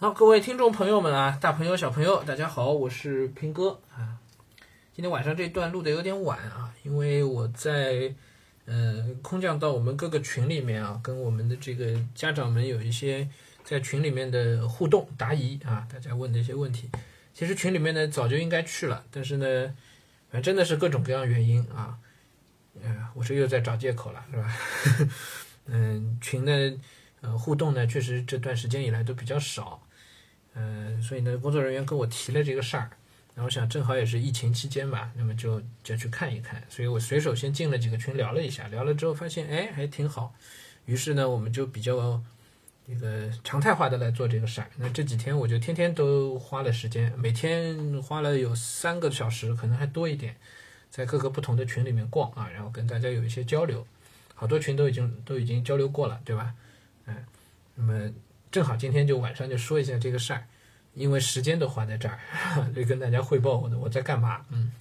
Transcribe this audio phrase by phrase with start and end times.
[0.00, 4.16] 好，各位听众朋友们啊，大朋友小朋友，大家好，我是平哥啊。
[4.94, 8.14] 今天晚上这段录的有点晚啊，因为我在
[8.66, 13.28] 呃空降到我们各个群里面啊，跟我们的这个家长们有一些
[13.64, 16.88] 在群里面的互动答疑啊，大家问的一些问题。
[17.34, 19.74] 其实群里面呢早就应该去了，但是呢，
[20.30, 21.98] 反正真的是各种各样原因啊，
[22.84, 24.56] 呃，我这又在找借口了，是吧？
[25.66, 26.72] 嗯，群的
[27.20, 29.82] 呃互动呢，确实这段时间以来都比较少。
[30.60, 32.90] 嗯，所以呢，工作人员跟我提了这个事儿，
[33.36, 40.34] 然后想正好也是疫情期间吧，那么就就去看一看，所以我随手先进了几个群聊了一下，聊了之后发现哎还挺好，
[40.86, 42.20] 于是呢我们就比较
[42.88, 44.68] 这个常态化的来做这个事儿。
[44.78, 50.34] 那这几天我就天天都花了时间，每天花了有三个小时，可能还多一点，
[50.90, 53.86] 在各个不同的群里面逛啊，然后跟大家有一些交流，
[54.34, 56.52] 好多群都已经都已经交流过了，对吧？
[57.06, 57.14] 嗯，
[57.76, 58.10] 那么。
[58.50, 60.44] 正好今天就晚上就说一下这个事儿，
[60.94, 62.18] 因为时间都花在这儿，
[62.74, 64.44] 就跟大家汇报我的我在干嘛。
[64.50, 64.72] 嗯，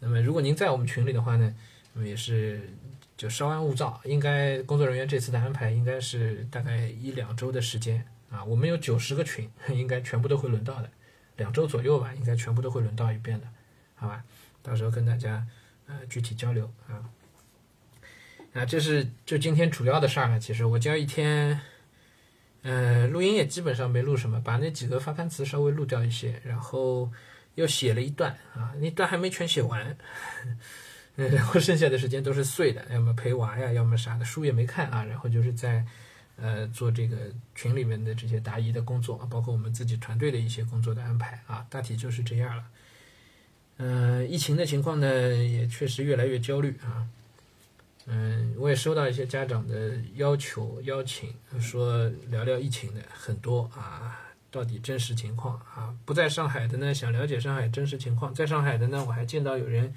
[0.00, 1.54] 那么如果您在我们群里的话呢，
[1.94, 2.68] 那么也是
[3.16, 4.00] 就稍安勿躁。
[4.04, 8.44] 应该工作人员这次的安排应该是大概一两周的时间啊。
[8.44, 10.90] 我们有九十个群，应该全部都会轮到的，
[11.38, 13.46] 两周左右吧，应该全部都会轮到一遍的，
[13.94, 14.22] 好吧？
[14.62, 15.46] 到时候跟大家
[15.86, 17.02] 呃具体交流啊。
[18.52, 20.38] 啊，这是就今天主要的事儿了。
[20.38, 21.58] 其实我今儿一天。
[22.62, 27.10] 嗯，录音也基本上没录什么，把那几个发刊词稍微录掉一些，然后
[27.54, 29.96] 又写了一段啊，那段还没全写完，
[31.14, 35.84] 然后剩下的时间都是碎的， 要么陪娃呀，要么啥的，书也没看啊，然后就是在
[36.36, 37.16] 呃做这个
[37.54, 42.64] 群里面的这些答疑的工作，包括我们自己团队的一些工作的安排啊，大体就是这样了。
[43.78, 47.06] 嗯，疫情的情况呢，也确实越来越焦虑啊。
[48.10, 54.18] 嗯，我也收到一些家长的要求邀请，说聊聊疫情的很多啊，
[54.50, 55.94] 到底真实情况啊？
[56.06, 59.94] 不在上海的呢，想了解上海真实情况；在上海的呢，我还见到有人，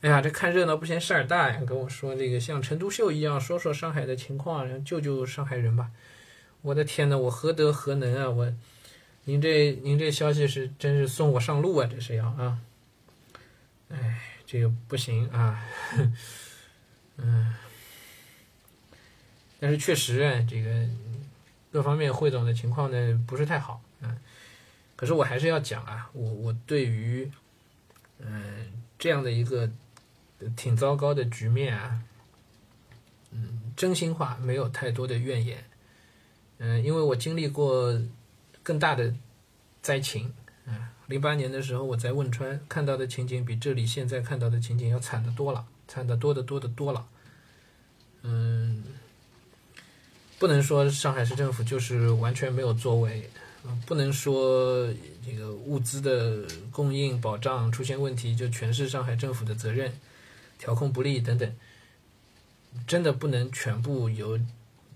[0.00, 5.90] 哎呀，这看热闹不嫌事儿大呀，跟我说这个像陈独秀一样说说上海的情况，救救上海人吧。
[6.62, 8.30] 我的天呐，我何德何能啊？
[8.30, 8.50] 我，
[9.24, 11.86] 您这您这消息是真是送我上路啊？
[11.92, 12.58] 这是要啊？
[13.90, 15.62] 哎，这个不行啊。
[17.16, 17.54] 嗯，
[19.60, 20.86] 但是确实，这个
[21.70, 24.18] 各方面汇总的情况呢不是太好，嗯，
[24.96, 27.30] 可是我还是要讲啊，我我对于
[28.18, 29.70] 嗯这样的一个
[30.56, 32.02] 挺糟糕的局面啊，
[33.30, 35.64] 嗯，真心话没有太多的怨言，
[36.58, 37.96] 嗯，因为我经历过
[38.62, 39.14] 更大的
[39.82, 40.32] 灾情，
[40.66, 45.66] 嗯，零八年的时候我在汶川看到的情景比这里现在看到的情景要惨的多了。
[45.86, 47.06] 惨的多的多的多了，
[48.22, 48.82] 嗯，
[50.38, 53.30] 不能说上海市政府就是完全没有作为，
[53.86, 54.86] 不能说
[55.24, 59.92] 这个物资的供应保障出现问题就全是上海政府的责任，
[60.58, 61.54] 调控不力等等，
[62.86, 64.40] 真的不能全部由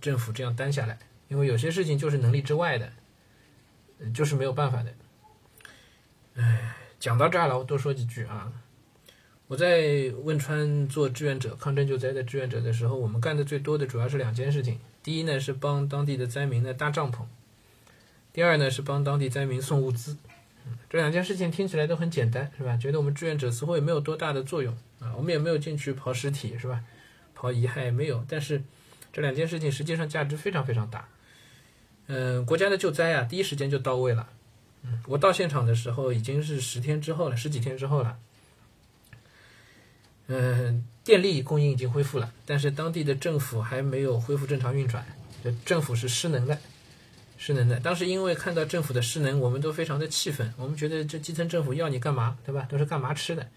[0.00, 2.92] 政府这样担下来，因为有些事情就是能力之外的，
[4.14, 4.94] 就是没有办法的。
[6.36, 8.52] 哎，讲到这儿了，我多说几句啊。
[9.48, 14.78] 我在汶川做志愿者、抗震救灾的志愿者的时候，我们干的最多的主要是两件事情。
[15.02, 17.22] 第一呢是帮当地的灾民呢搭帐篷，
[18.30, 20.18] 第二呢是帮当地灾民送物资。
[20.90, 22.76] 这两件事情听起来都很简单，是吧？
[22.76, 26.84] 觉得我们志愿者似乎也没有多大的作用啊，我们也没有进去刨尸体，是吧？
[27.34, 28.22] 刨遗骸也没有。
[28.28, 28.62] 但是
[29.10, 31.08] 这两件事情实际上价值非常非常大。
[32.08, 34.28] 嗯，国家的救灾啊，第一时间就到位了。
[34.82, 38.18] 嗯，我到现场的时候已经是十天之后了，十几天之后了。
[40.28, 45.04] 嗯，电力供应已经恢复了，但是当地的政府还没有恢复正常运转，
[45.64, 46.58] 政府是失能的，
[47.38, 47.80] 失能的。
[47.80, 52.66] 当时因为看到政府的失能，我们都非常的气愤，我们觉得这基层政府要你干嘛，对吧？
[52.68, 53.48] 都是干嘛吃的？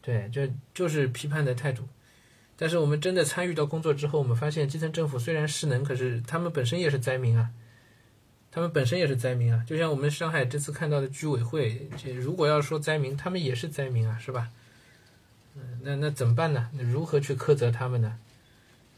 [0.00, 1.86] 对，这就是批判的态度。
[2.56, 7.50] 但是我们真的参与到工作之后，我们发现基层政府虽然失能，可是他们本身也是灾民啊，
[8.50, 9.62] 他们本身也是灾民啊。
[9.66, 14.48] 就像我们上海这次看到的居委会，这如果要说灾民，他们也是灾民啊，是吧？
[15.82, 16.70] 那那怎么办呢？
[16.74, 18.18] 那如何去苛责他们呢？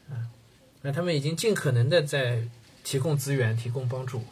[0.09, 0.27] 啊，
[0.81, 2.43] 那他们已经尽可能的在
[2.83, 4.23] 提供资源、提供帮助，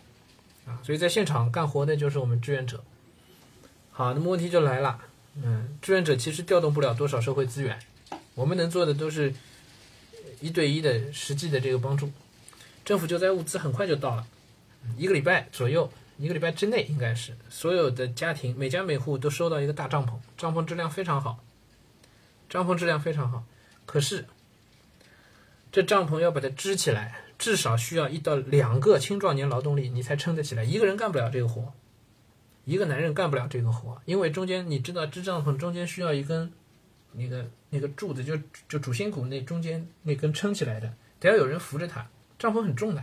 [0.66, 2.84] 啊，所以在现场干活的就是我们志愿者。
[3.92, 5.00] 好，那么问题就来了，
[5.36, 7.80] 嗯，志愿者其实调动不了多少社会资源，
[8.36, 9.34] 我们能做的都是
[10.40, 12.12] 一对一的实际的这个帮助。
[12.84, 14.28] 政府救灾物资很快就到了，
[14.98, 21.44] 一个礼拜左右，一个礼拜之内应该是所有的家庭每家每户都收到一个大帐篷，帐篷质量非常好。
[22.52, 23.46] 帐篷质量非常好，
[23.86, 24.26] 可是
[25.72, 30.62] 这帐篷要把它支起来，至少需要一到两个青壮年劳动力，你才撑得起来。
[30.62, 31.72] 一个人干不了这个活，
[32.66, 36.52] 一个男人干不了这个活，因为中间你知道支帐篷中间需要一根
[37.14, 38.38] 那个那个柱子，就
[38.68, 42.06] 就主心骨那中间那根撑起来的，得要有人扶着它。
[42.38, 43.02] 帐篷很重的，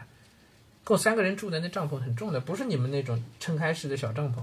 [0.85, 4.43] 够三个人住的那帐篷很重的，不是你们那种撑开式的小帐篷。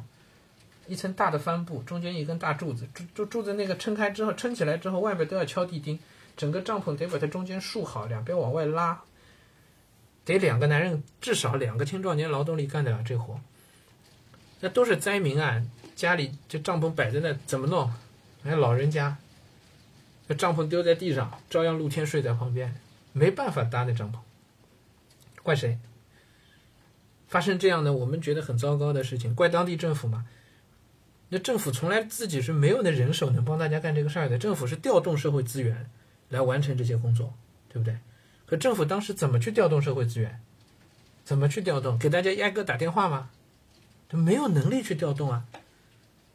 [0.87, 5.99] 一层大的帆布，中间一根大柱子，柱柱柱子那个撑开之后，撑起来之后，外边都要敲地钉，
[6.37, 9.01] 整个帐篷得把它中间竖好，两边往外拉，
[10.23, 13.39] 得两个男人，至少两个青壮年劳动力干得了这活。
[14.61, 15.63] 那都是灾民啊，
[15.95, 17.91] 家里这帐篷摆在那怎么弄？
[18.43, 19.17] 哎老人家，
[20.27, 22.75] 那帐篷丢在地上，照样露天睡在旁边，
[23.11, 24.17] 没办法搭那帐篷，
[25.41, 25.77] 怪谁？
[27.27, 30.25] 发生这样的我们觉得很糟糕的事情，怪当地政府吗？
[31.29, 35.89] 那政府从来自己是没有那人手能帮大家干这个事儿的，政府是调动社会资源
[36.29, 37.33] 来完成这些工作，
[37.67, 37.97] 对不对？
[38.45, 40.39] 可政府当时怎么去调动社会资源？
[41.23, 41.97] 怎么去调动？
[41.97, 43.29] 给大家挨个打电话吗？
[44.07, 45.45] 他没有能力去调动啊，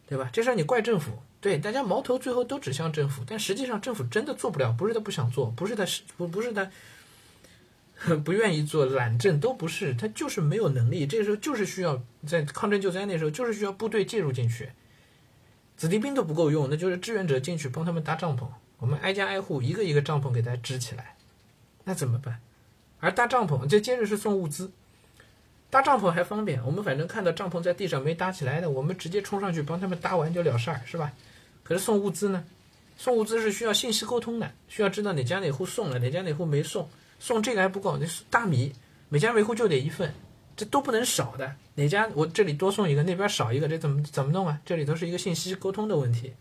[0.09, 0.29] 对吧？
[0.33, 6.69] 这事儿你怪政府，对大家矛头最后都指向政府，但实际上政府真的做不了，不是他不想做，不是他是不不是他
[8.25, 11.07] 不愿意做，懒政都不是，他就是没有能力。
[11.07, 14.71] 这个时候就是需要在抗震救灾那时候，就是需要部队介入进去。
[15.81, 18.47] 子弟兵都不够用，那就是志愿者进去帮他们搭帐篷。
[18.77, 21.17] 我们挨家挨户一个一个帐篷给大家支起来，
[21.85, 22.39] 那怎么办？
[22.99, 24.71] 而搭帐篷，这接着是送物资。
[25.71, 31.11] 搭帐篷还方便，我们反正看到帐篷在地上没搭起来的，我们直接冲上去帮他们搭完就了事儿，是吧？
[31.63, 32.45] 可是送物资呢？
[32.99, 36.87] 送物资是需要信息沟通的，需要知道哪家哪户送了，哪家哪户没送。
[37.19, 38.75] 送这个还不够，那大米
[39.09, 40.13] 每家每户就得一份。
[40.61, 44.61] 这都不能少的，哪家我这里多送一个，那边少一个，这怎么怎么弄啊？
[44.67, 46.35] 这里头是一个信息沟通的问题，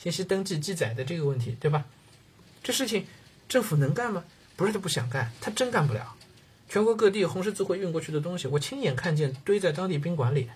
[0.00, 1.84] 信息登记记载的这个问题，对吧？
[2.60, 3.06] 这事情
[3.48, 4.24] 政府能干吗？
[4.56, 6.16] 不是他不想干，他真干不了。
[6.68, 10.50] 全国各地红十字会运过去的东西，我亲眼看见堆在当地宾馆里，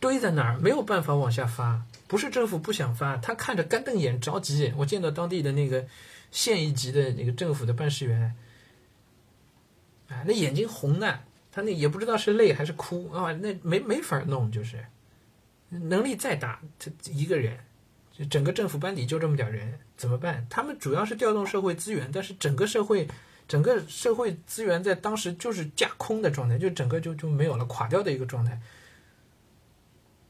[0.00, 4.72] 堆在那儿没有办法往下发，不是政府不想发，他看着干瞪眼着急。
[4.76, 5.86] 我见到当地的那个
[6.32, 8.34] 县一级的那个政府的办事员，
[10.08, 11.20] 啊，那眼睛红的。
[11.52, 14.84] 他那也不知道是累还是哭啊，那没没法弄，就是
[15.68, 17.58] 能力再大，他一个人，
[18.12, 20.46] 就整个政府班底就这么点人，怎么办？
[20.48, 23.08] 他们主要是调动社会资源，但是整个社会，
[23.48, 28.60] 整个社会资源在当时就是架空的状态，就整个就就没有了，垮掉的一个状态，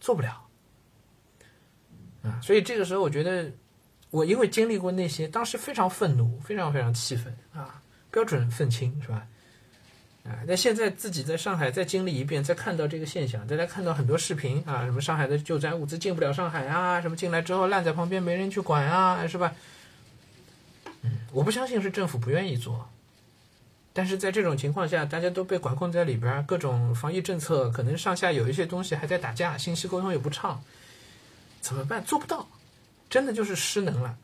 [0.00, 0.48] 做不了
[2.22, 2.40] 啊。
[2.42, 3.52] 所以这个时候，我觉得
[4.10, 9.26] 我因为经历过那些，当时非常愤怒，非常非常气愤啊，标准愤青是吧？
[10.22, 19.54] 啊，那现在自己在上海再经历一遍，再看到这个现象，大家看到很多视频啊，什么上海的救灾物资进不了上海啊，什么进来之后烂在旁边没人去管啊，是吧？
[21.02, 22.90] 嗯，我不相信是政府不愿意做，
[23.94, 30.62] 但是在这种情况下，大家都被管控在里边，各种防疫政策可能上下有一些东西还在打架，信息沟通也不畅，
[31.62, 32.04] 怎么办？
[32.04, 32.46] 做不到，
[33.08, 34.18] 真的就是失能了，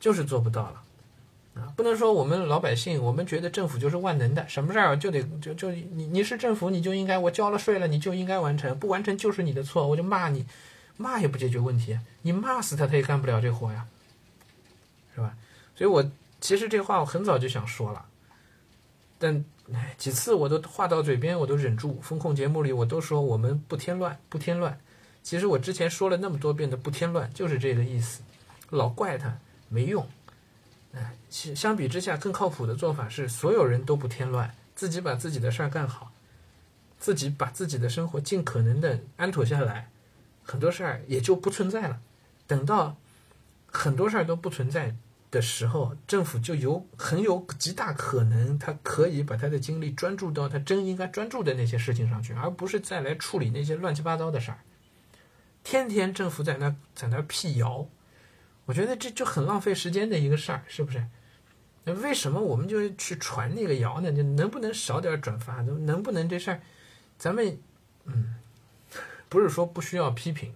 [0.00, 0.82] 就是做不到了。
[1.76, 10.46] 不能说我们老百姓，我们觉得政府就是万能的，什么事儿就得就就你你是政府，你就应该我交了税了，你就应该完成，不完成就是你的错，我就骂你，
[10.96, 13.86] 骂也不解决问题，你骂死他他也干不了这活呀，
[15.14, 15.34] 是吧？
[15.74, 16.10] 所以我
[16.40, 18.04] 其实这话我很早就想说了，
[19.18, 24.78] 但唉几次我都话到嘴边我都忍住，风控节目里我都说我们不添乱不添乱，
[25.22, 28.22] 其实我之前说了那么多遍的不添乱就是这个意思，
[28.70, 29.38] 老怪他
[29.68, 30.06] 没用。
[30.92, 36.12] 哎，相相比之下，更靠谱的做法是所有人都不添乱，自己把自己的事儿干好，
[36.98, 39.90] 自己把自己的生活尽可能的安妥下来，
[40.42, 42.00] 很多事儿也就不存在了。
[42.48, 42.96] 等到
[43.66, 44.96] 很多事儿都不存在
[45.30, 54.58] 的时候，政府就有很有极大可能，他可以把他的精力专注到他真应该专注的那些事情上去，而不是再来处理那些乱七八糟的事儿。
[55.62, 57.86] 天天政府在那在那辟谣。
[58.66, 61.04] 我觉得这就很浪费时间的一个事儿，是不是？
[61.84, 64.12] 那为什么我们就去传那个谣呢？
[64.12, 65.62] 就能不能少点转发？
[65.62, 66.60] 能不能这事儿，
[67.18, 67.58] 咱们
[68.04, 68.34] 嗯，
[69.28, 70.54] 不是说不需要批评，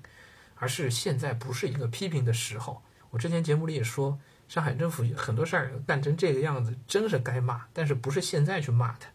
[0.57, 2.83] 而是现在不是一个批评的时候。
[3.11, 4.19] 我之前节目里也说，
[4.49, 9.09] 上海政府很多事儿干成这个样子，真是该骂，但是不是现在去骂他。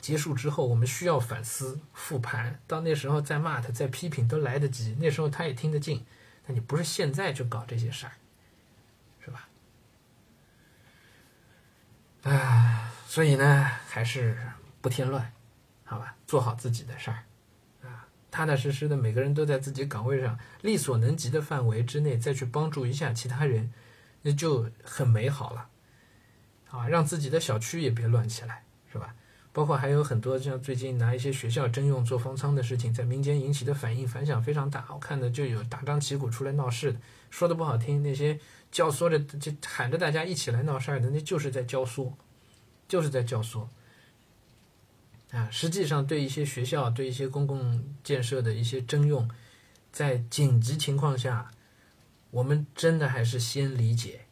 [0.00, 6.04] 结束之后，我们需要反思复盘，到那时候再骂他、再批评都来得及，那时候他也听得进。
[6.46, 8.12] 那你不是现在就搞这些事儿，
[9.20, 9.48] 是吧？
[12.22, 14.36] 啊，所以呢，还是
[14.80, 15.32] 不添乱，
[15.84, 16.16] 好吧？
[16.26, 17.24] 做好自己的事儿，
[17.82, 23.72] 啊，踏踏实实的，每个人都在自己岗位上，力所能及的范围之内，再去帮助一下其他人，
[24.22, 25.68] 那就很美好了。
[26.70, 28.64] 啊，让自己的小区也别乱起来，
[29.56, 34.86] 包括还有很多像最近拿一些学校征用做方舱的事情，在民间引起的反应反响非常大。
[34.90, 38.38] 我看的就有大张旗鼓出来闹事的，说的不好听，那些
[38.70, 42.12] 教唆着就喊着大家一起来闹事儿的，那就是在教唆，
[42.86, 43.66] 就是在教唆。
[45.30, 49.26] 啊，实际上对一些学校、对一些公共建设的一些征用，
[49.90, 51.50] 在紧急情况下，
[52.30, 54.26] 我们真的还是先理解，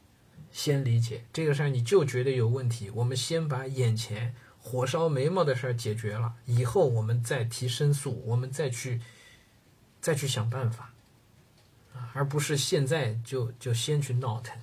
[0.52, 4.34] 先理解这个事儿，你就觉得有问题，我们先把眼前。
[4.66, 8.99] 火烧眉毛的事儿解决了以后，我们再提申诉，我们再去
[10.00, 10.94] 再去想办法
[11.92, 14.59] 啊，而不是现在就就先去闹腾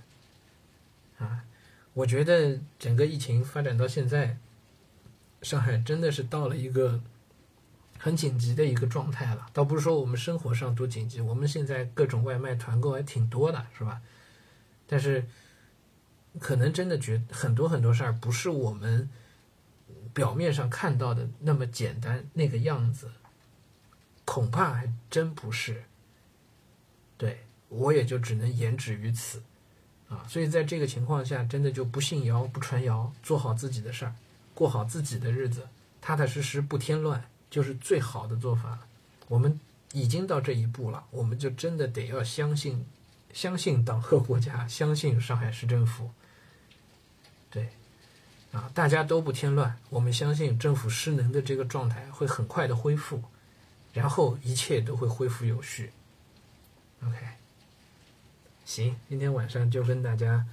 [1.19, 1.43] 啊。
[1.93, 4.39] 我觉得整个疫情发展到现在，
[5.43, 6.99] 上海真的是到了一个
[7.99, 9.45] 很紧急的一个状态了。
[9.53, 14.01] 倒不是说我们生活上多紧急，我们现在各种外卖团购还挺多的，是吧？
[14.87, 15.27] 但是
[16.39, 19.07] 可能真的觉很多很多事儿不是我们。
[20.13, 23.11] 表面上看到的那么简单那个样子，
[24.25, 25.83] 恐怕还真不是。
[27.17, 29.41] 对我也就只能言止于此，
[30.09, 34.15] 啊，所以在这个情况下，真的就不信谣不传谣，做好自己的事儿，
[34.53, 35.67] 过好自己的日子，
[36.01, 38.79] 踏踏实实不添乱，就是最好的做法。
[39.27, 39.59] 我们
[39.93, 42.85] 已经到这一步了，我们就真的得要相信，
[43.31, 46.09] 相信党和国家，相信上海市政府。
[47.49, 47.69] 对。
[48.51, 53.23] 啊，大家都不添乱，我们相信政府失能的这个状态会很快的恢复，
[53.93, 55.93] 然后一切都会恢复有序。
[57.01, 57.17] OK，
[58.65, 60.45] 行，今天晚上就跟大家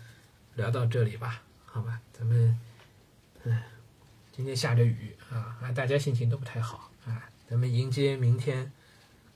[0.54, 2.00] 聊到这里吧，好吧？
[2.12, 2.58] 咱们，
[3.42, 3.62] 嗯，
[4.30, 8.70] 今天下着雨啊，啊，大家心情都不太好啊，咱们迎接明天，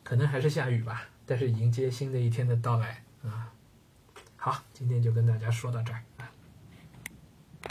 [0.04, 3.52] 可能还是下雨吧，但是迎接新的一天的到来啊。
[4.36, 6.02] 好，今天就跟大家说到这儿。